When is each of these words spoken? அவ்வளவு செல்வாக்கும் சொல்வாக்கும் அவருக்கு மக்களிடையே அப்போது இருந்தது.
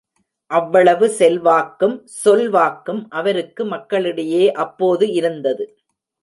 அவ்வளவு 0.51 1.07
செல்வாக்கும் 1.19 1.93
சொல்வாக்கும் 2.23 3.01
அவருக்கு 3.09 3.65
மக்களிடையே 3.65 4.51
அப்போது 4.55 5.07
இருந்தது. 5.13 5.67